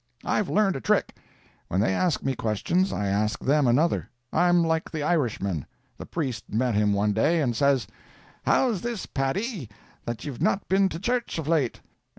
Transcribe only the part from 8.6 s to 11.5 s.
this, Paddy, that you've not been to the church of